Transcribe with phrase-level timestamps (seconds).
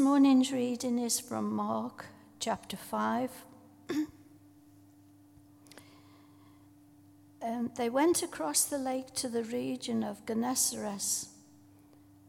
[0.00, 2.06] morning's reading is from Mark
[2.38, 3.30] chapter 5.
[7.42, 11.26] um, they went across the lake to the region of Gennesaret.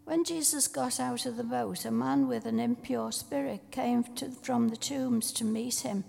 [0.03, 4.31] When Jesus got out of the boat, a man with an impure spirit came to,
[4.31, 6.03] from the tombs to meet him.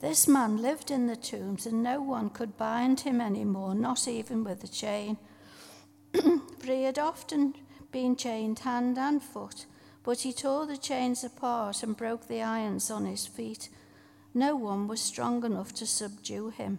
[0.00, 4.44] This man lived in the tombs, and no one could bind him anymore, not even
[4.44, 5.16] with a chain.
[6.12, 7.54] For he had often
[7.90, 9.64] been chained hand and foot,
[10.04, 13.70] but he tore the chains apart and broke the irons on his feet.
[14.34, 16.78] No one was strong enough to subdue him.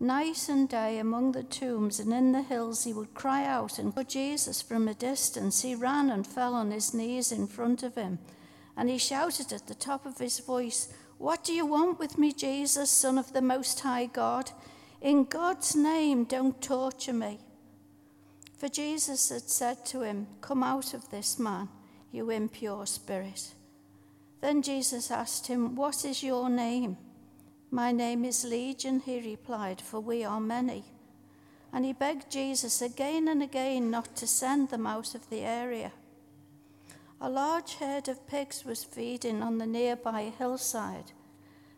[0.00, 3.92] Night and day among the tombs and in the hills he would cry out, and
[3.92, 7.96] for Jesus from a distance he ran and fell on his knees in front of
[7.96, 8.20] him.
[8.76, 12.32] And he shouted at the top of his voice, What do you want with me,
[12.32, 14.52] Jesus, Son of the Most High God?
[15.00, 17.40] In God's name, don't torture me.
[18.56, 21.68] For Jesus had said to him, Come out of this man,
[22.12, 23.54] you impure spirit.
[24.40, 26.96] Then Jesus asked him, What is your name?
[27.70, 30.84] My name is Legion, he replied, for we are many.
[31.72, 35.92] And he begged Jesus again and again not to send them out of the area.
[37.20, 41.12] A large herd of pigs was feeding on the nearby hillside.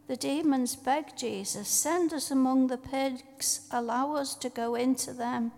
[0.06, 5.52] The demons begged Jesus, Send us among the pigs, allow us to go into them.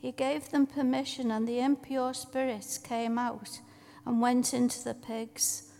[0.00, 3.60] He gave them permission, and the impure spirits came out
[4.06, 5.70] and went into the pigs.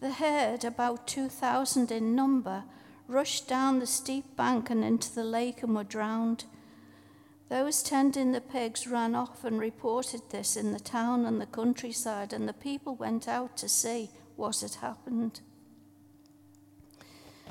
[0.00, 2.64] The herd, about 2,000 in number,
[3.06, 6.44] rushed down the steep bank and into the lake and were drowned.
[7.48, 12.32] Those tending the pigs ran off and reported this in the town and the countryside,
[12.32, 15.40] and the people went out to see what had happened.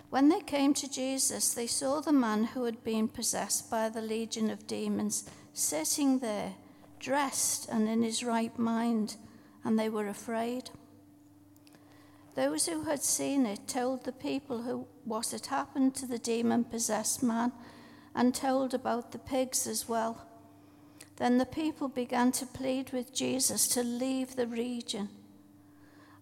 [0.09, 4.01] When they came to Jesus, they saw the man who had been possessed by the
[4.01, 5.23] legion of demons
[5.53, 6.53] sitting there,
[6.99, 9.17] dressed and in his right mind,
[9.63, 10.69] and they were afraid.
[12.35, 16.63] Those who had seen it told the people who, what had happened to the demon
[16.63, 17.51] possessed man
[18.15, 20.25] and told about the pigs as well.
[21.17, 25.09] Then the people began to plead with Jesus to leave the region.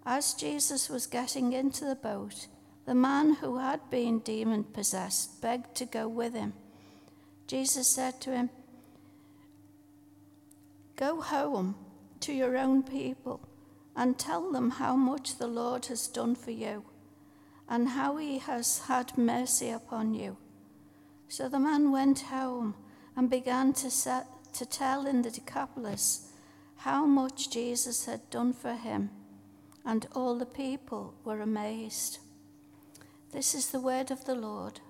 [0.05, 2.47] As Jesus was getting into the boat,
[2.85, 6.53] the man who had been demon possessed begged to go with him.
[7.45, 8.49] Jesus said to him,
[10.99, 11.75] Go home
[12.19, 13.39] to your own people
[13.95, 16.83] and tell them how much the Lord has done for you
[17.69, 20.35] and how he has had mercy upon you.
[21.29, 22.75] So the man went home
[23.15, 26.33] and began to, set, to tell in the Decapolis
[26.75, 29.09] how much Jesus had done for him,
[29.85, 32.19] and all the people were amazed.
[33.31, 34.81] This is the word of the Lord.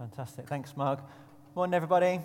[0.00, 0.48] Fantastic.
[0.48, 1.00] Thanks, Mark.
[1.54, 2.22] Morning, everybody.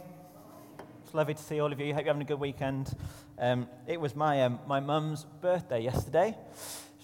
[1.03, 1.93] It's lovely to see all of you.
[1.93, 2.95] Hope you're having a good weekend.
[3.37, 6.37] Um, it was my um, my mum's birthday yesterday.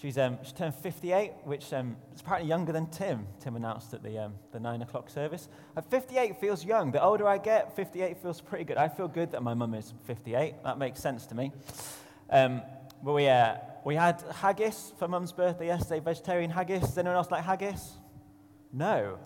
[0.00, 3.26] She's um, she turned 58, which um, is apparently younger than Tim.
[3.38, 5.46] Tim announced at the um, the nine o'clock service.
[5.76, 6.90] At 58 feels young.
[6.90, 8.78] The older I get, 58 feels pretty good.
[8.78, 10.54] I feel good that my mum is 58.
[10.64, 11.52] That makes sense to me.
[12.30, 12.62] Um,
[13.02, 16.00] but we uh, we had haggis for mum's birthday yesterday.
[16.00, 16.80] Vegetarian haggis.
[16.80, 17.92] Does anyone else like haggis?
[18.72, 19.18] No.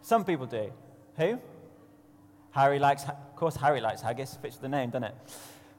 [0.00, 0.72] Some people do.
[1.16, 1.38] Who?
[2.50, 4.38] Harry likes, of course, Harry likes haggis.
[4.40, 5.14] Fits the name, doesn't it?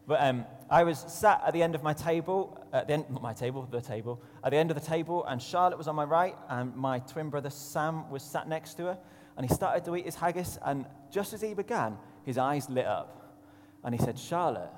[0.07, 3.22] But um, I was sat at the end of my table, at the end, not
[3.22, 6.03] my table, the table, at the end of the table, and Charlotte was on my
[6.03, 8.97] right, and my twin brother Sam was sat next to her,
[9.35, 12.85] and he started to eat his haggis, and just as he began, his eyes lit
[12.85, 13.41] up,
[13.84, 14.72] and he said, Charlotte,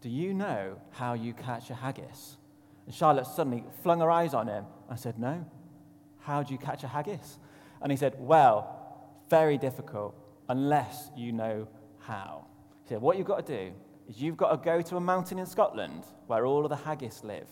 [0.00, 2.36] do you know how you catch a haggis?
[2.86, 5.46] And Charlotte suddenly flung her eyes on him and said, No.
[6.20, 7.38] How do you catch a haggis?
[7.80, 8.81] And he said, Well,
[9.32, 10.14] very difficult
[10.50, 11.66] unless you know
[11.98, 12.44] how.
[12.86, 13.72] So, what you've got to do
[14.06, 17.24] is you've got to go to a mountain in Scotland where all of the haggis
[17.24, 17.48] live.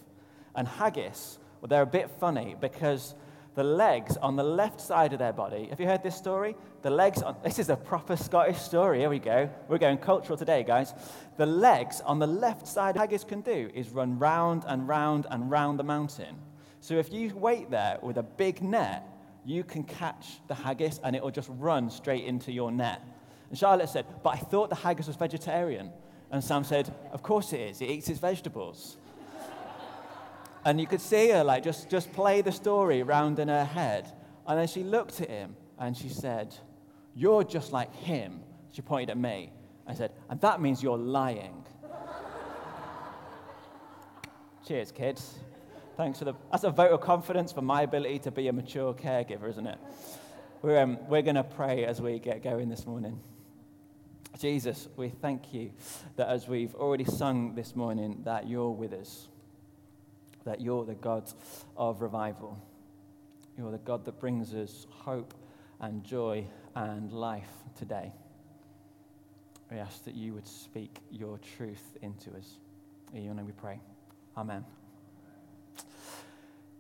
[0.54, 3.14] And haggis, well, they're a bit funny because
[3.54, 6.54] the legs on the left side of their body, have you heard this story?
[6.82, 8.98] The legs on, this is a proper Scottish story.
[8.98, 9.48] Here we go.
[9.66, 10.92] We're going cultural today, guys.
[11.38, 15.26] The legs on the left side of haggis can do is run round and round
[15.30, 16.36] and round the mountain.
[16.80, 19.06] So if you wait there with a big net,
[19.50, 23.02] you can catch the haggis and it will just run straight into your net.
[23.48, 25.90] And Charlotte said, But I thought the haggis was vegetarian.
[26.30, 28.96] And Sam said, Of course it is, it eats its vegetables.
[30.64, 34.12] and you could see her like just, just play the story round in her head.
[34.46, 36.54] And then she looked at him and she said,
[37.14, 38.40] You're just like him.
[38.70, 39.52] She pointed at me.
[39.84, 41.64] I said, And that means you're lying.
[44.66, 45.34] Cheers, kids.
[46.00, 46.34] Thanks for the.
[46.50, 49.76] That's a vote of confidence for my ability to be a mature caregiver, isn't it?
[50.62, 53.20] We're, um, we're going to pray as we get going this morning.
[54.38, 55.72] Jesus, we thank you
[56.16, 59.28] that as we've already sung this morning, that you're with us,
[60.46, 61.30] that you're the God
[61.76, 62.58] of revival.
[63.58, 65.34] You're the God that brings us hope
[65.82, 68.10] and joy and life today.
[69.70, 72.56] We ask that you would speak your truth into us.
[73.12, 73.78] In your name we pray.
[74.38, 74.64] Amen.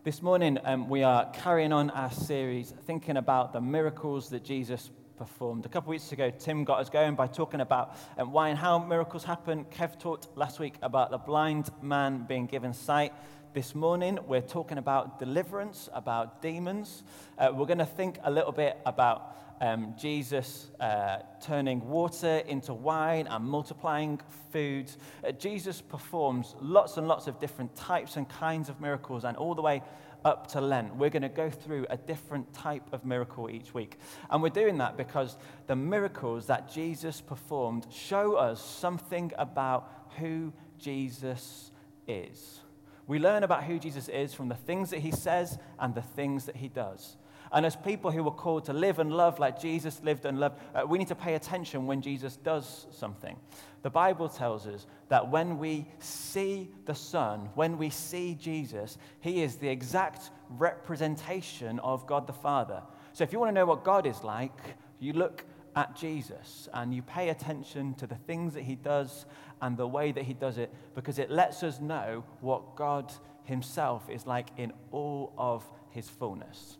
[0.02, 4.88] This morning, um, we are carrying on our series thinking about the miracles that Jesus
[5.18, 5.66] performed.
[5.66, 8.58] A couple of weeks ago, Tim got us going by talking about um, why and
[8.58, 9.66] how miracles happen.
[9.66, 13.12] Kev talked last week about the blind man being given sight.
[13.52, 17.02] This morning, we're talking about deliverance, about demons.
[17.36, 22.72] Uh, we're going to think a little bit about um, Jesus uh, turning water into
[22.72, 24.20] wine and multiplying
[24.52, 24.90] food.
[25.26, 29.54] Uh, Jesus performs lots and lots of different types and kinds of miracles, and all
[29.54, 29.82] the way
[30.24, 33.98] up to Lent, we're going to go through a different type of miracle each week.
[34.30, 35.36] And we're doing that because
[35.66, 41.70] the miracles that Jesus performed show us something about who Jesus
[42.06, 42.60] is.
[43.06, 46.46] We learn about who Jesus is from the things that he says and the things
[46.46, 47.16] that he does.
[47.52, 50.58] And as people who were called to live and love like Jesus lived and loved,
[50.74, 53.36] uh, we need to pay attention when Jesus does something.
[53.82, 59.42] The Bible tells us that when we see the Son, when we see Jesus, he
[59.42, 62.82] is the exact representation of God the Father.
[63.12, 64.52] So if you want to know what God is like,
[65.00, 65.44] you look
[65.74, 69.24] at Jesus and you pay attention to the things that he does
[69.62, 73.12] and the way that he does it because it lets us know what God
[73.44, 76.76] himself is like in all of his fullness.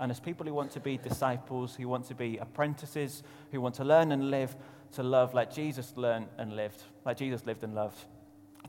[0.00, 3.74] And as people who want to be disciples, who want to be apprentices, who want
[3.76, 4.56] to learn and live
[4.92, 8.06] to love like Jesus learned and lived, like Jesus lived and loved,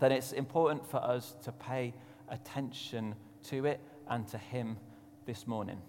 [0.02, 1.94] then it's important for us to pay
[2.28, 3.80] attention to it
[4.10, 4.78] and to Him
[5.26, 5.82] this morning.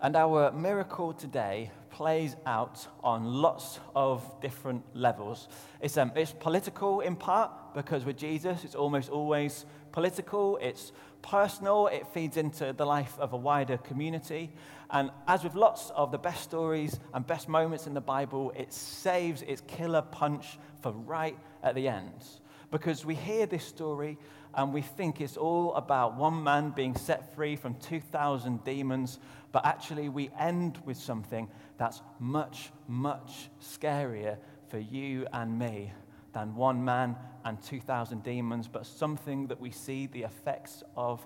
[0.00, 5.46] And our miracle today plays out on lots of different levels.
[5.80, 10.92] It's, um, it's political in part, because with Jesus, it's almost always political, it's
[11.22, 14.50] personal, it feeds into the life of a wider community.
[14.90, 18.72] And as with lots of the best stories and best moments in the Bible, it
[18.72, 22.24] saves its killer punch for right at the end.
[22.70, 24.18] Because we hear this story
[24.54, 29.18] and we think it's all about one man being set free from 2,000 demons,
[29.50, 31.48] but actually we end with something
[31.78, 34.36] that's much, much scarier
[34.68, 35.92] for you and me
[36.32, 41.24] than one man and 2,000 demons, but something that we see the effects of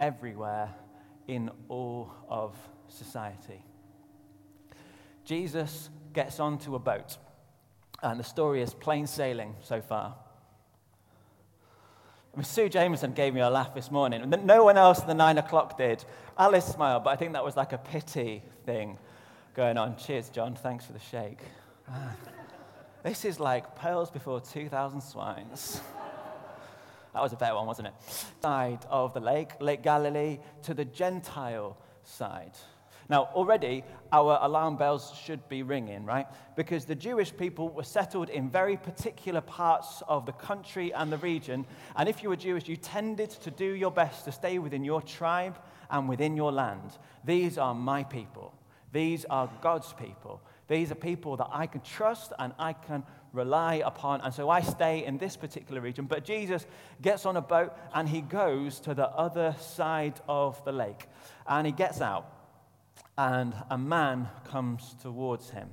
[0.00, 0.74] everywhere
[1.28, 2.56] in all of
[2.88, 3.64] society.
[5.24, 7.16] Jesus gets onto a boat,
[8.02, 10.16] and the story is plain sailing so far.
[12.34, 15.06] I mean, Sue Jameson gave me a laugh this morning, and no one else at
[15.06, 16.04] the nine o'clock did.
[16.38, 18.98] Alice smiled, but I think that was like a pity thing
[19.54, 19.96] going on.
[19.96, 20.54] Cheers, John.
[20.54, 21.38] Thanks for the shake.
[21.88, 22.14] Ah.
[23.02, 25.80] This is like pearls before 2,000 swines.
[27.12, 27.94] that was a better one, wasn't it?
[28.40, 32.52] Side of the lake, Lake Galilee, to the Gentile side.
[33.08, 36.26] Now, already our alarm bells should be ringing, right?
[36.54, 41.18] Because the Jewish people were settled in very particular parts of the country and the
[41.18, 41.66] region.
[41.96, 45.02] And if you were Jewish, you tended to do your best to stay within your
[45.02, 45.58] tribe
[45.90, 46.96] and within your land.
[47.24, 48.54] These are my people,
[48.92, 50.40] these are God's people.
[50.72, 54.22] These are people that I can trust and I can rely upon.
[54.22, 56.06] And so I stay in this particular region.
[56.06, 56.64] But Jesus
[57.02, 61.08] gets on a boat and he goes to the other side of the lake.
[61.46, 62.24] And he gets out,
[63.18, 65.68] and a man comes towards him.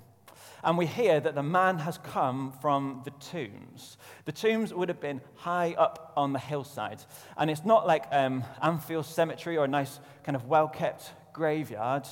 [0.66, 3.96] And we hear that the man has come from the tombs.
[4.26, 7.02] The tombs would have been high up on the hillside.
[7.38, 12.06] And it's not like um, Anfield Cemetery or a nice, kind of well kept graveyard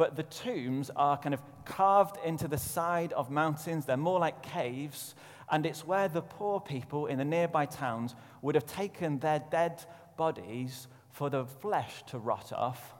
[0.00, 3.86] but the tombs are kind of carved into the side of mountains.
[3.86, 5.14] They're more like caves,
[5.50, 9.84] and it's where the poor people in the nearby towns would have taken their dead
[10.16, 12.94] bodies for the flesh to rot off,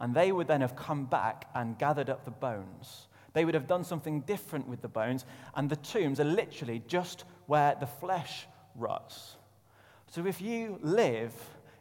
[0.00, 3.08] and they would then have come back and gathered up the bones.
[3.34, 7.24] They would have done something different with the bones, and the tombs are literally just
[7.46, 9.36] where the flesh rots.
[10.08, 11.34] So if you live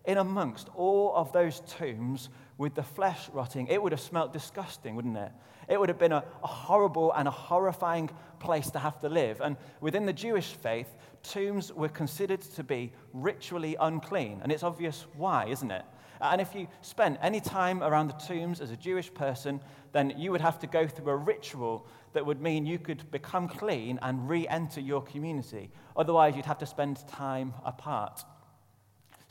[0.03, 4.95] in amongst all of those tombs with the flesh rotting, it would have smelt disgusting,
[4.95, 5.31] wouldn't it?
[5.67, 9.41] It would have been a, a, horrible and a horrifying place to have to live.
[9.41, 10.87] And within the Jewish faith,
[11.23, 14.39] tombs were considered to be ritually unclean.
[14.43, 15.85] And it's obvious why, isn't it?
[16.21, 19.59] And if you spent any time around the tombs as a Jewish person,
[19.91, 23.47] then you would have to go through a ritual that would mean you could become
[23.47, 25.69] clean and re enter your community.
[25.97, 28.23] Otherwise, you'd have to spend time apart.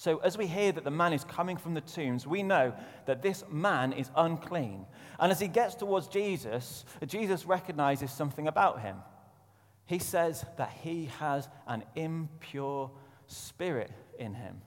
[0.02, 2.74] So, as we hear that the man is coming from the tombs, we know
[3.06, 4.84] that this man is unclean.
[5.20, 8.96] And as he gets towards Jesus, Jesus recognizes something about him.
[9.86, 12.90] He says that he has an impure
[13.28, 14.62] spirit in him.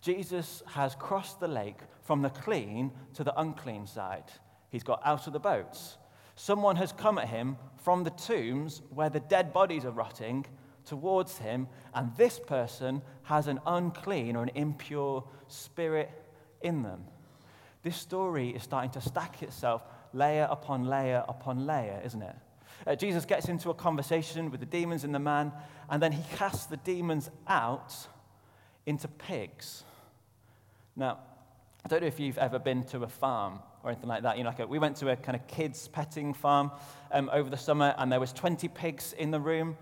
[0.00, 4.32] Jesus has crossed the lake from the clean to the unclean side.
[4.70, 5.96] He's got out of the boats.
[6.34, 10.44] Someone has come at him from the tombs where the dead bodies are rotting
[10.86, 16.10] towards him, and this person has an unclean or an impure spirit
[16.62, 17.04] in them.
[17.82, 22.36] This story is starting to stack itself layer upon layer upon layer, isn't it?
[22.86, 25.52] Uh, Jesus gets into a conversation with the demons in the man,
[25.90, 27.94] and then he casts the demons out
[28.86, 29.82] into pigs.
[30.94, 31.18] Now,
[31.84, 34.36] I don't know if you've ever been to a farm or anything like that.
[34.36, 36.70] You know, like a, we went to a kind of kids petting farm
[37.12, 39.76] um, over the summer, and there was 20 pigs in the room.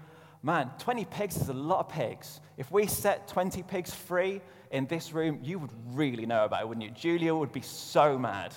[0.44, 2.38] Man, 20 pigs is a lot of pigs.
[2.58, 6.68] If we set 20 pigs free in this room, you would really know about it,
[6.68, 6.90] wouldn't you?
[6.90, 8.54] Julia would be so mad.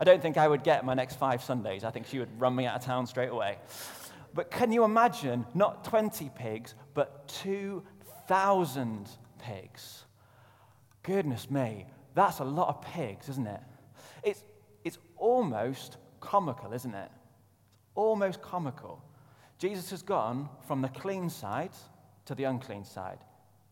[0.00, 1.84] I don't think I would get my next five Sundays.
[1.84, 3.58] I think she would run me out of town straight away.
[4.34, 9.08] But can you imagine not 20 pigs, but 2,000
[9.38, 10.06] pigs?
[11.04, 11.86] Goodness me,
[12.16, 13.60] that's a lot of pigs, isn't it?
[14.24, 14.42] It's,
[14.82, 17.10] it's almost comical, isn't it?
[17.12, 19.05] It's almost comical.
[19.58, 21.70] Jesus has gone from the clean side
[22.26, 23.18] to the unclean side.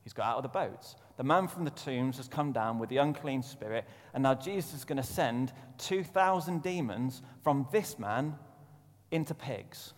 [0.03, 0.97] He's got out of the boats.
[1.17, 4.75] The man from the tombs has come down with the unclean spirit, and now Jesus
[4.75, 8.37] is going to send 2,000 demons from this man
[9.11, 9.95] into pigs.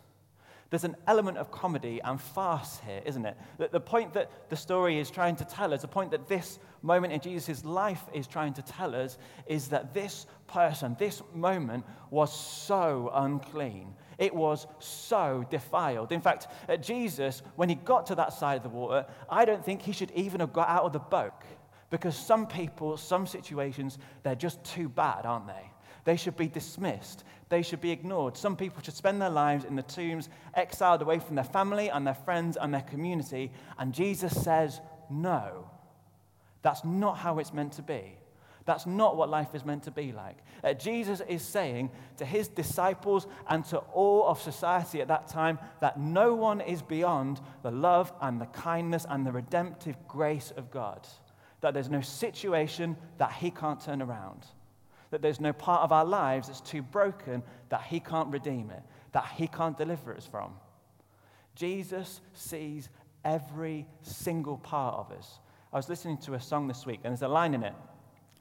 [0.69, 3.37] There's an element of comedy and farce here, isn't it?
[3.57, 6.59] The, the point that the story is trying to tell us, the point that this
[6.83, 9.17] moment in Jesus' life is trying to tell us,
[9.47, 13.95] is that this person, this moment, was so unclean.
[14.19, 16.11] It was so defiled.
[16.11, 19.65] In fact, uh, Jesus, when he got to that side of the water, I don't
[19.65, 21.33] think he should even have got out of the boat
[21.91, 25.71] because some people, some situations, they're just too bad, aren't they?
[26.05, 27.25] They should be dismissed.
[27.49, 28.37] They should be ignored.
[28.37, 32.07] Some people should spend their lives in the tombs, exiled away from their family and
[32.07, 33.53] their friends and their community.
[33.79, 34.81] And Jesus says,
[35.11, 35.71] no.
[36.63, 38.17] That's not how it's meant to be.
[38.67, 40.39] That's not what life is meant to be like.
[40.63, 45.61] Uh, Jesus is saying to his disciples and to all of society at that time
[45.81, 50.73] that no one is beyond the love and the kindness and the redemptive grace of
[50.73, 51.07] God.
[51.61, 54.45] That there's no situation that he can't turn around.
[55.11, 58.83] That there's no part of our lives that's too broken that he can't redeem it,
[59.13, 60.55] that he can't deliver us from.
[61.55, 62.89] Jesus sees
[63.25, 65.39] every single part of us.
[65.73, 67.75] I was listening to a song this week, and there's a line in it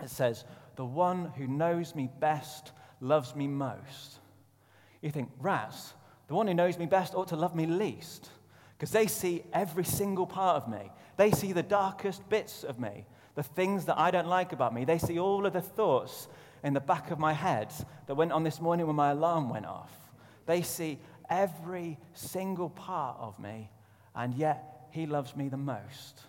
[0.02, 4.20] it says, The one who knows me best loves me most.
[5.02, 5.94] You think, rats,
[6.28, 8.30] the one who knows me best ought to love me least
[8.78, 10.92] because they see every single part of me.
[11.18, 14.84] They see the darkest bits of me, the things that I don't like about me.
[14.84, 16.28] They see all of the thoughts
[16.64, 17.72] in the back of my head
[18.08, 19.92] that went on this morning when my alarm went off.
[20.46, 21.00] They see
[21.30, 23.70] every single part of me,
[24.14, 26.22] and yet He loves me the most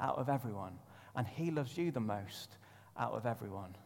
[0.00, 0.78] out of everyone.
[1.14, 2.56] And He loves you the most
[2.98, 3.76] out of everyone.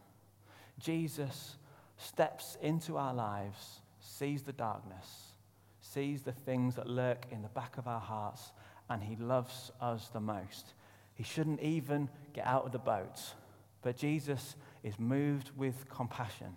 [0.79, 1.55] Jesus
[1.97, 5.33] steps into our lives, sees the darkness,
[5.81, 8.51] sees the things that lurk in the back of our hearts,
[8.89, 10.73] and he loves us the most.
[11.15, 13.19] He shouldn't even get out of the boat,
[13.81, 16.55] but Jesus is moved with compassion.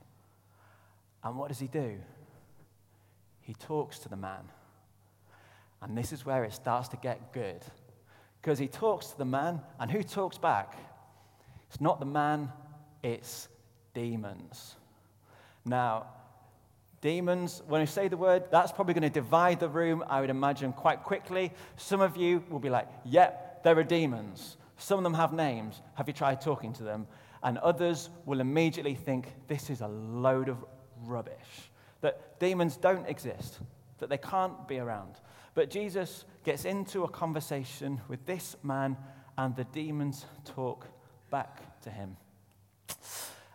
[1.24, 1.98] And what does he do?
[3.40, 4.48] He talks to the man.
[5.82, 7.62] And this is where it starts to get good.
[8.40, 10.76] Because he talks to the man, and who talks back?
[11.70, 12.52] It's not the man,
[13.02, 13.48] it's
[13.94, 14.74] demons.
[15.64, 16.08] Now,
[17.00, 20.30] demons, when I say the word, that's probably going to divide the room, I would
[20.30, 21.52] imagine, quite quickly.
[21.76, 24.56] Some of you will be like, yep, there are demons.
[24.78, 25.80] Some of them have names.
[25.94, 27.06] Have you tried talking to them?
[27.42, 30.64] And others will immediately think, this is a load of
[31.04, 31.70] rubbish.
[32.00, 33.60] That demons don't exist,
[33.98, 35.14] that they can't be around.
[35.54, 38.96] But Jesus gets into a conversation with this man,
[39.38, 40.88] and the demons talk
[41.30, 42.16] back to him.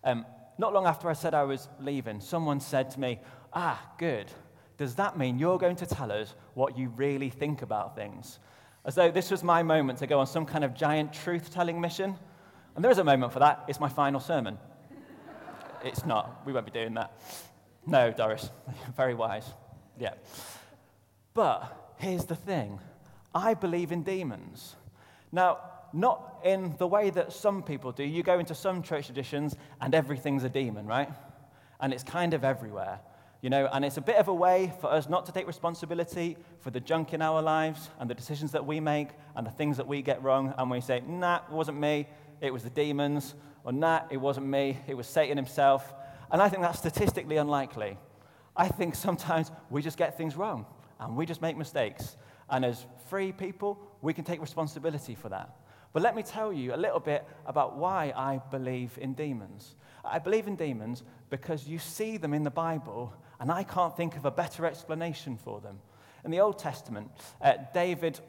[0.03, 0.25] Um,
[0.57, 3.19] not long after I said I was leaving, someone said to me,
[3.53, 4.31] Ah, good.
[4.77, 8.39] Does that mean you're going to tell us what you really think about things?
[8.83, 11.79] As though this was my moment to go on some kind of giant truth telling
[11.79, 12.15] mission.
[12.75, 13.63] And there is a moment for that.
[13.67, 14.57] It's my final sermon.
[15.83, 16.45] it's not.
[16.45, 17.19] We won't be doing that.
[17.87, 18.49] No, Doris.
[18.97, 19.47] Very wise.
[19.97, 20.13] Yeah.
[21.33, 22.79] But here's the thing
[23.33, 24.75] I believe in demons.
[25.31, 25.59] Now,
[25.95, 28.03] not in the way that some people do.
[28.03, 31.09] You go into some church traditions and everything's a demon, right?
[31.79, 32.99] And it's kind of everywhere.
[33.41, 36.35] You know, and it's a bit of a way for us not to take responsibility
[36.59, 39.77] for the junk in our lives and the decisions that we make and the things
[39.77, 40.53] that we get wrong.
[40.57, 42.07] And we say, nah, it wasn't me,
[42.41, 43.35] it was the demons.
[43.63, 45.93] Or nah, it wasn't me, it was Satan himself.
[46.31, 47.97] And I think that's statistically unlikely.
[48.55, 50.65] I think sometimes we just get things wrong
[50.99, 52.17] and we just make mistakes.
[52.49, 55.55] And as free people, we can take responsibility for that.
[55.95, 59.75] But let me tell you a little bit about why I believe in demons.
[60.03, 64.17] I believe in demons because you see them in the Bible and I can't think
[64.17, 65.79] of a better explanation for them.
[66.25, 67.11] In the Old Testament,
[67.41, 68.19] uh, David,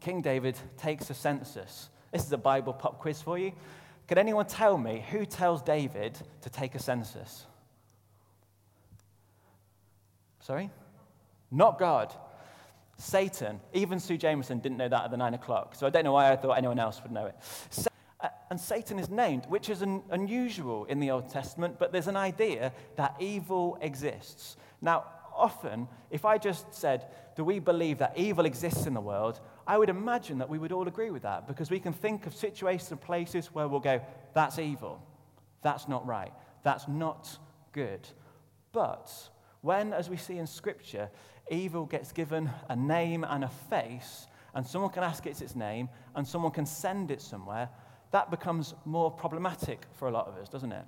[0.00, 1.88] King David takes a census.
[2.10, 3.52] This is a Bible pop quiz for you.
[4.08, 7.46] Can anyone tell me who tells David to take a census?
[10.40, 10.68] Sorry?
[11.52, 12.12] Not God.
[12.98, 13.60] Satan.
[13.72, 16.30] Even Sue Jameson didn't know that at the nine o'clock, so I don't know why
[16.30, 17.36] I thought anyone else would know it.
[18.20, 22.16] Uh, and Satan is named, which is unusual in the Old Testament, but there's an
[22.16, 24.56] idea that evil exists.
[24.82, 29.38] Now, often, if I just said, Do we believe that evil exists in the world?
[29.66, 32.34] I would imagine that we would all agree with that because we can think of
[32.34, 34.00] situations and places where we'll go,
[34.34, 35.00] That's evil.
[35.62, 36.32] That's not right.
[36.64, 37.38] That's not
[37.72, 38.08] good.
[38.72, 39.12] But
[39.60, 41.10] when, as we see in Scripture,
[41.50, 45.88] evil gets given a name and a face, and someone can ask it its name,
[46.14, 47.68] and someone can send it somewhere,
[48.10, 50.84] that becomes more problematic for a lot of us, doesn't it?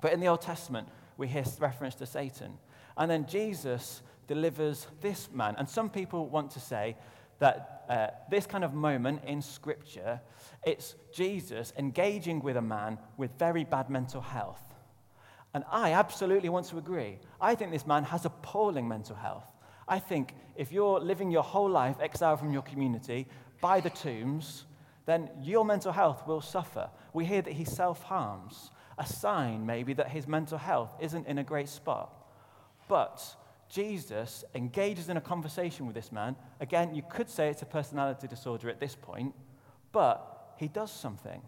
[0.00, 2.58] But in the Old Testament, we hear reference to Satan.
[2.96, 5.54] And then Jesus delivers this man.
[5.58, 6.96] And some people want to say
[7.38, 10.20] that uh, this kind of moment in Scripture,
[10.64, 14.65] it's Jesus engaging with a man with very bad mental health.
[15.56, 17.18] And I absolutely want to agree.
[17.40, 19.46] I think this man has appalling mental health.
[19.88, 23.26] I think if you're living your whole life exiled from your community
[23.62, 24.66] by the tombs,
[25.06, 26.90] then your mental health will suffer.
[27.14, 31.38] We hear that he self harms, a sign maybe that his mental health isn't in
[31.38, 32.12] a great spot.
[32.86, 33.24] But
[33.70, 36.36] Jesus engages in a conversation with this man.
[36.60, 39.34] Again, you could say it's a personality disorder at this point,
[39.90, 41.40] but he does something.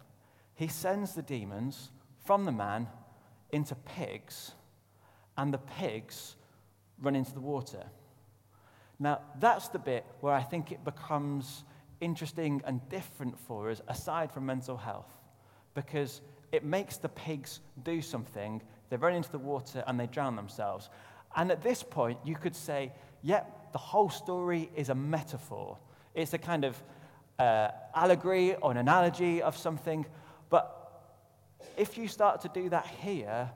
[0.55, 1.91] He sends the demons
[2.25, 2.87] from the man
[3.51, 4.51] into pigs,
[5.37, 6.35] and the pigs
[7.01, 7.83] run into the water.
[8.99, 11.63] Now, that's the bit where I think it becomes
[12.01, 15.11] interesting and different for us aside from mental health
[15.73, 18.61] because it makes the pigs do something.
[18.89, 20.89] They run into the water and they drown themselves.
[21.35, 25.77] And at this point, you could say, yep, the whole story is a metaphor.
[26.15, 26.81] It's a kind of
[27.37, 30.05] uh, allegory or an analogy of something.
[30.49, 30.78] But
[31.77, 33.49] if you start to do that here,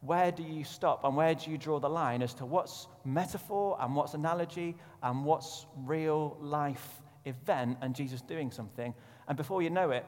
[0.00, 3.76] where do you stop and where do you draw the line as to what's metaphor
[3.80, 8.94] and what's analogy and what's real life event and Jesus doing something.
[9.28, 10.06] And before you know it,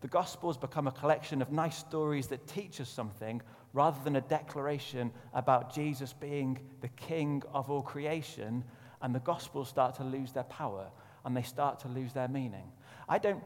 [0.00, 3.40] the Gospels become a collection of nice stories that teach us something
[3.72, 8.64] rather than a declaration about Jesus being the King of all creation.
[9.02, 10.90] And the Gospels start to lose their power
[11.24, 12.70] and they start to lose their meaning.
[13.08, 13.42] I don't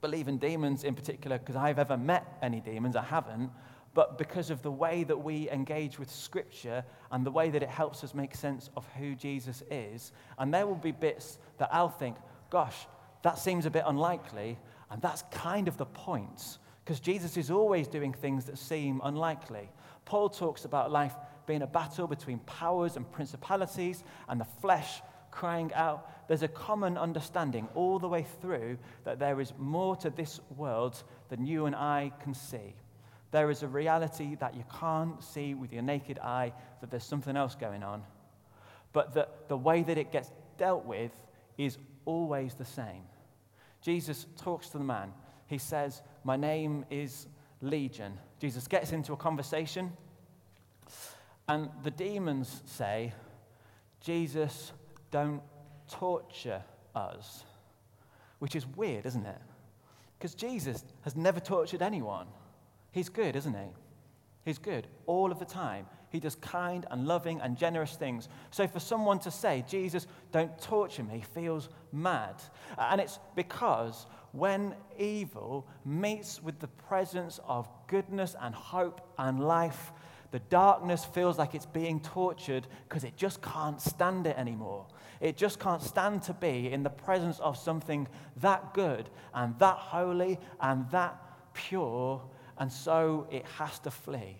[0.00, 2.96] believe in demons in particular because I've ever met any demons.
[2.96, 3.50] I haven't
[3.94, 7.68] but because of the way that we engage with Scripture and the way that it
[7.68, 10.12] helps us make sense of who Jesus is.
[10.38, 12.16] And there will be bits that I'll think,
[12.50, 12.86] gosh,
[13.22, 14.58] that seems a bit unlikely.
[14.90, 19.70] And that's kind of the point, because Jesus is always doing things that seem unlikely.
[20.04, 21.14] Paul talks about life
[21.46, 26.10] being a battle between powers and principalities and the flesh crying out.
[26.32, 31.02] There's a common understanding all the way through that there is more to this world
[31.28, 32.74] than you and I can see.
[33.32, 37.36] There is a reality that you can't see with your naked eye, that there's something
[37.36, 38.02] else going on.
[38.94, 41.12] But that the way that it gets dealt with
[41.58, 43.02] is always the same.
[43.82, 45.12] Jesus talks to the man.
[45.48, 47.26] He says, My name is
[47.60, 48.18] Legion.
[48.40, 49.92] Jesus gets into a conversation,
[51.46, 53.12] and the demons say,
[54.00, 54.72] Jesus,
[55.10, 55.42] don't
[55.92, 56.62] torture
[56.94, 57.44] us.
[58.38, 59.40] Which is weird, isn't it?
[60.18, 62.26] Because Jesus has never tortured anyone.
[62.92, 63.68] He's good, isn't he?
[64.44, 65.86] He's good all of the time.
[66.10, 68.28] He does kind and loving and generous things.
[68.50, 72.34] So for someone to say, Jesus, don't torture me, feels mad.
[72.76, 79.92] And it's because when evil meets with the presence of goodness and hope and life,
[80.32, 84.86] the darkness feels like it's being tortured because it just can't stand it anymore.
[85.22, 88.08] It just can't stand to be in the presence of something
[88.38, 91.16] that good and that holy and that
[91.54, 92.20] pure,
[92.58, 94.36] and so it has to flee.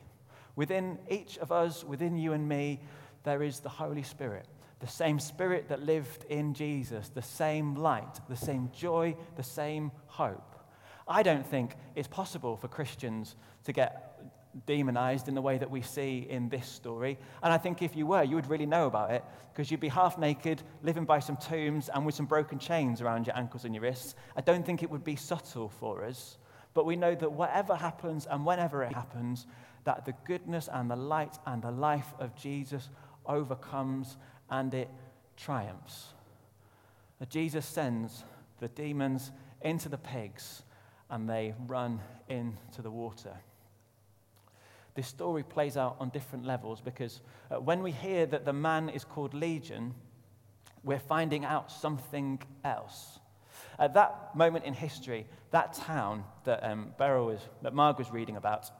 [0.57, 2.81] Within each of us, within you and me,
[3.23, 4.49] there is the Holy Spirit.
[4.81, 9.93] The same Spirit that lived in Jesus, the same light, the same joy, the same
[10.09, 10.57] hope.
[11.07, 14.21] I don't think it's possible for Christians to get
[14.67, 17.19] demonized in the way that we see in this story.
[17.43, 19.89] And I think if you were, you would really know about it because you'd be
[19.89, 23.75] half naked, living by some tombs, and with some broken chains around your ankles and
[23.75, 24.15] your wrists.
[24.37, 26.39] I don't think it would be subtle for us.
[26.75, 29.47] But we know that whatever happens and whenever it happens,
[29.85, 32.89] that the goodness and the light and the life of Jesus
[33.27, 34.17] overcomes
[34.51, 34.89] and it
[35.37, 36.09] triumphs.
[37.19, 38.25] That Jesus sends
[38.59, 40.63] the demons into the pigs
[41.11, 43.37] and they run into the water.
[44.95, 48.89] This story plays out on different levels because uh, when we hear that the man
[48.89, 49.95] is called Legion,
[50.85, 53.19] we're finding out something else.
[53.79, 58.37] At that moment in history, that town that um, Beryl was, that Mark was reading
[58.37, 58.71] about,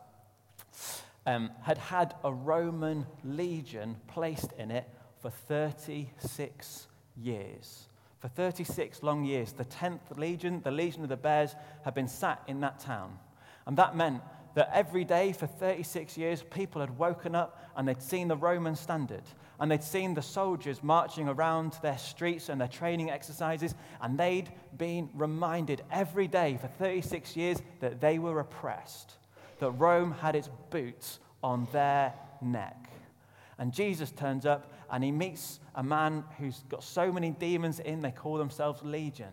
[1.25, 4.89] um, had had a Roman legion placed in it
[5.21, 7.89] for 36 years.
[8.19, 12.43] For 36 long years, the 10th Legion, the Legion of the Bears, had been sat
[12.47, 13.19] in that town.
[13.67, 14.23] And that meant
[14.55, 18.77] that every day for 36 years, people had woken up and they'd seen the Roman
[18.77, 19.23] standard.
[19.61, 23.75] And they'd seen the soldiers marching around their streets and their training exercises.
[24.01, 29.13] And they'd been reminded every day for 36 years that they were oppressed,
[29.61, 32.91] that Rome had its boots on their neck.
[33.59, 38.01] And Jesus turns up and he meets a man who's got so many demons in,
[38.01, 39.33] they call themselves Legion.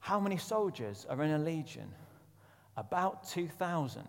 [0.00, 1.92] How many soldiers are in a legion?
[2.76, 4.04] About 2,000.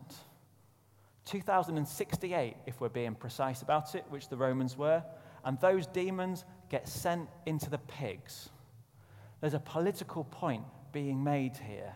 [1.26, 5.04] 2068, if we're being precise about it, which the Romans were.
[5.45, 8.50] And those demons get sent into the pigs.
[9.39, 11.95] There's a political point being made here.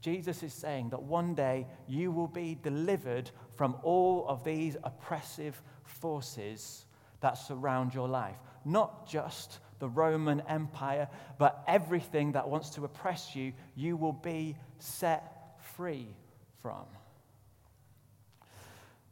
[0.00, 5.60] Jesus is saying that one day you will be delivered from all of these oppressive
[5.84, 6.86] forces
[7.20, 8.36] that surround your life.
[8.64, 11.08] Not just the Roman Empire,
[11.38, 15.39] but everything that wants to oppress you, you will be set
[15.80, 16.14] free
[16.60, 16.84] from.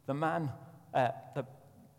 [0.05, 0.51] The man,
[0.93, 1.43] uh, the,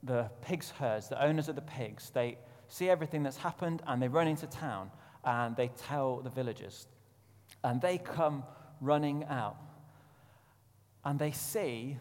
[0.04, 4.06] the pigs' herds, the owners of the pigs, they see everything that's happened and they
[4.06, 4.92] run into town
[5.24, 6.87] and they tell the villagers.
[7.64, 8.44] And they come
[8.80, 9.56] running out.
[11.04, 11.96] And they see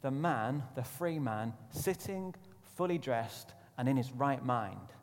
[0.00, 2.34] the man, the free man, sitting
[2.74, 4.94] fully dressed and in his right mind.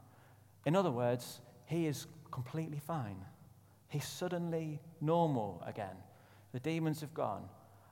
[0.65, 3.23] In other words, he is completely fine.
[3.89, 5.97] He's suddenly normal again.
[6.53, 7.43] The demons have gone,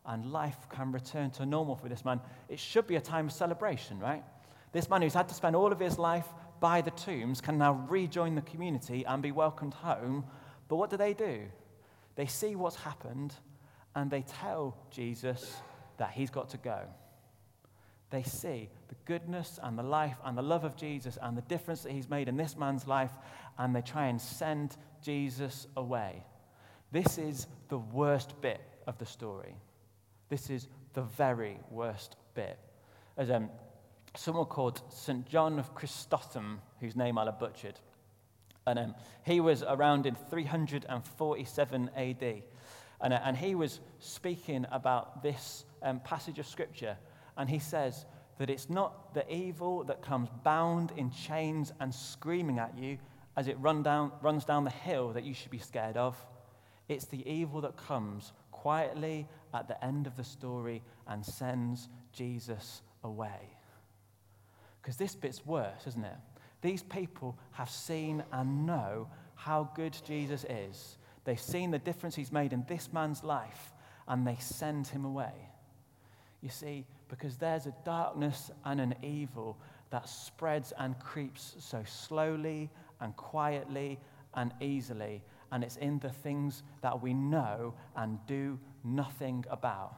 [0.05, 2.19] and life can return to normal for this man.
[2.47, 4.23] It should be a time of celebration, right?
[4.71, 6.27] This man who's had to spend all of his life
[6.59, 10.25] by the tombs can now rejoin the community and be welcomed home.
[10.67, 11.43] But what do they do?
[12.15, 13.33] They see what's happened
[13.95, 15.55] and they tell Jesus
[15.97, 16.81] that he's got to go.
[18.09, 21.81] They see the goodness and the life and the love of Jesus and the difference
[21.83, 23.11] that he's made in this man's life,
[23.57, 26.23] and they try and send Jesus away.
[26.91, 29.55] This is the worst bit of the story.
[30.29, 32.57] This is the very worst bit.
[33.17, 33.49] As um,
[34.15, 35.27] someone called St.
[35.27, 37.79] John of Chrysostom, whose name I'll have butchered,
[38.65, 42.43] and um, he was around in 347 AD.
[43.01, 46.97] And, uh, and he was speaking about this um, passage of scripture
[47.39, 48.05] and he says
[48.37, 52.97] that it's not the evil that comes bound in chains and screaming at you
[53.37, 56.17] as it run down, runs down the hill that you should be scared of.
[56.89, 62.81] It's the evil that comes quietly at the end of the story and sends Jesus
[63.03, 63.55] away.
[64.81, 66.17] Because this bit's worse, isn't it?
[66.61, 70.97] These people have seen and know how good Jesus is.
[71.23, 73.73] They've seen the difference he's made in this man's life,
[74.07, 75.31] and they send him away.
[76.41, 79.57] You see, because there's a darkness and an evil
[79.91, 83.99] that spreads and creeps so slowly and quietly
[84.33, 85.21] and easily,
[85.51, 89.95] and it's in the things that we know and do nothing about.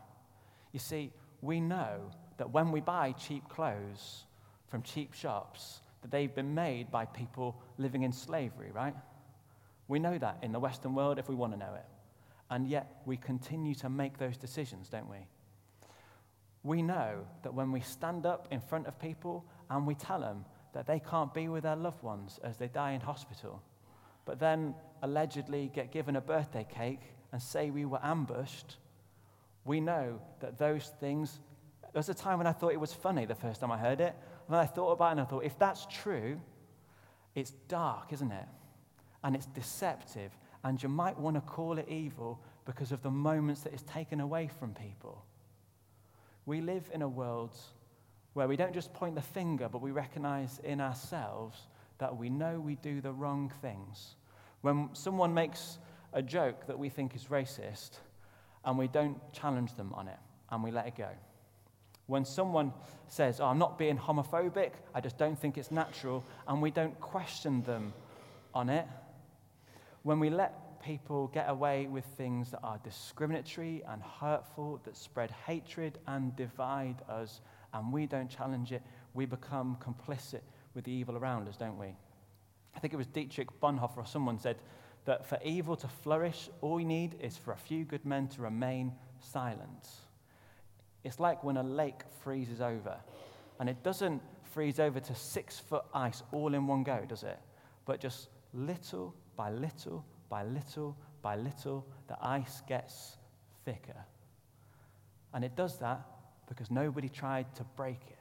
[0.71, 1.11] You see,
[1.41, 4.25] we know that when we buy cheap clothes
[4.67, 8.95] from cheap shops, that they've been made by people living in slavery, right?
[9.87, 11.85] We know that in the Western world if we want to know it.
[12.49, 15.27] And yet we continue to make those decisions, don't we?
[16.63, 20.45] We know that when we stand up in front of people and we tell them
[20.73, 23.61] that they can't be with their loved ones as they die in hospital,
[24.25, 28.77] but then allegedly get given a birthday cake and say we were ambushed,
[29.65, 31.39] we know that those things.
[31.81, 34.01] There was a time when I thought it was funny the first time I heard
[34.01, 34.15] it.
[34.47, 36.39] And then I thought about it and I thought, if that's true,
[37.35, 38.45] it's dark, isn't it?
[39.23, 40.31] And it's deceptive.
[40.63, 44.19] And you might want to call it evil because of the moments that it's taken
[44.19, 45.25] away from people.
[46.45, 47.55] We live in a world
[48.33, 51.67] where we don't just point the finger, but we recognize in ourselves
[52.01, 54.15] that we know we do the wrong things.
[54.61, 55.77] When someone makes
[56.13, 57.91] a joke that we think is racist,
[58.65, 60.17] and we don't challenge them on it,
[60.49, 61.09] and we let it go.
[62.07, 62.73] When someone
[63.07, 66.99] says, oh, I'm not being homophobic, I just don't think it's natural, and we don't
[66.99, 67.93] question them
[68.53, 68.87] on it.
[70.01, 75.29] When we let people get away with things that are discriminatory and hurtful, that spread
[75.45, 77.41] hatred and divide us,
[77.75, 78.81] and we don't challenge it,
[79.13, 80.41] we become complicit
[80.73, 81.95] with the evil around us, don't we?
[82.75, 84.57] I think it was Dietrich Bonhoeffer or someone said
[85.05, 88.41] that for evil to flourish, all we need is for a few good men to
[88.41, 89.89] remain silent.
[91.03, 92.95] It's like when a lake freezes over,
[93.59, 94.21] and it doesn't
[94.53, 97.39] freeze over to six foot ice all in one go, does it?
[97.85, 103.17] But just little by little by little by little, the ice gets
[103.65, 104.05] thicker.
[105.33, 106.01] And it does that
[106.47, 108.17] because nobody tried to break it,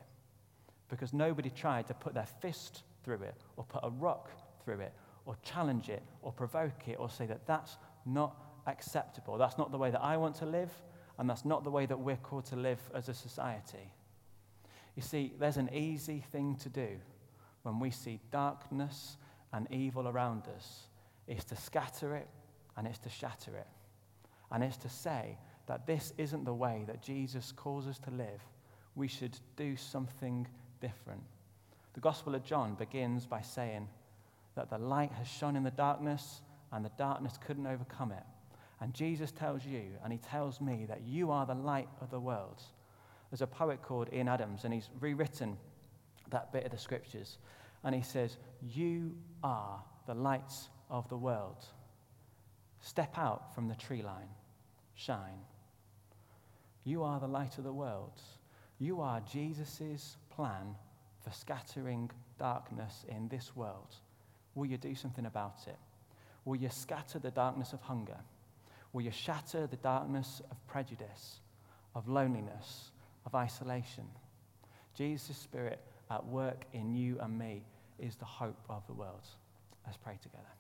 [0.91, 4.31] because nobody tried to put their fist through it, or put a rock
[4.65, 4.93] through it,
[5.25, 9.39] or challenge it, or provoke it, or say that that's not acceptable.
[9.39, 10.71] That's not the way that I want to live,
[11.19, 13.93] and that's not the way that we're called to live as a society.
[14.97, 16.89] You see, there's an easy thing to do
[17.63, 19.17] when we see darkness
[19.53, 20.89] and evil around us
[21.27, 22.29] is to scatter it
[22.77, 23.67] and it's to shatter it.
[24.51, 28.43] And it's to say that this isn't the way that Jesus calls us to live.
[28.97, 30.47] We should do something
[30.81, 31.23] different.
[31.95, 33.89] The Gospel of John begins by saying
[34.57, 36.41] that the light has shone in the darkness
[36.73, 38.23] and the darkness couldn't overcome it.
[38.81, 42.21] And Jesus tells you, and he tells me, that you are the light of the
[42.21, 42.63] world.
[43.31, 45.57] There's a poet called Ian Adams, and he's rewritten
[46.31, 47.39] that bit of the scriptures.
[47.85, 49.15] And he says, You
[49.45, 51.65] are the lights of the world.
[52.81, 54.29] Step out from the tree line,
[54.95, 55.45] shine.
[56.85, 58.21] You are the light of the world.
[58.79, 60.75] You are Jesus' plan
[61.23, 63.95] for scattering darkness in this world.
[64.55, 65.77] Will you do something about it?
[66.47, 68.17] Will you scatter the darkness of hunger?
[68.95, 71.41] Will you shatter the darkness of prejudice,
[71.95, 72.91] of loneliness,
[73.27, 74.05] of isolation?
[74.95, 75.79] Jesus' Spirit
[76.11, 77.63] at work in you and me
[77.99, 79.27] is the hope of the world.
[79.85, 80.60] Let's pray together.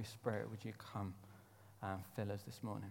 [0.00, 1.12] Holy Spirit, would you come
[1.82, 2.88] and fill us this morning?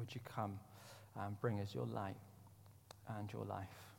[0.00, 0.58] Would you come
[1.16, 2.16] and bring us your light
[3.20, 3.93] and your life?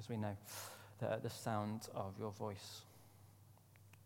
[0.00, 0.34] Because we know
[1.00, 2.80] that at the sound of your voice,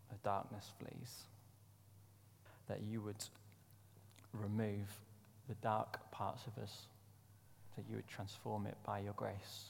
[0.09, 1.23] the darkness flees.
[2.67, 3.23] That you would
[4.33, 4.91] remove
[5.47, 6.87] the dark parts of us,
[7.77, 9.69] that you would transform it by your grace.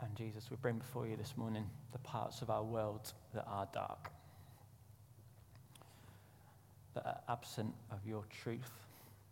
[0.00, 3.66] And Jesus, we bring before you this morning the parts of our world that are
[3.74, 4.08] dark,
[6.94, 8.70] that are absent of your truth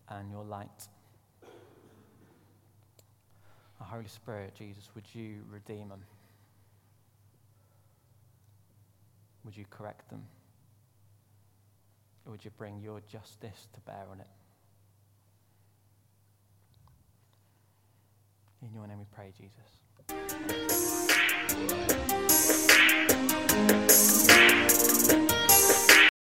[0.09, 0.89] and your light.
[3.81, 6.03] Our Holy Spirit, Jesus, would you redeem them?
[9.45, 10.25] Would you correct them?
[12.27, 14.27] Or would you bring your justice to bear on it?
[18.63, 19.90] In your name we pray, Jesus.
[23.63, 24.20] Thank you.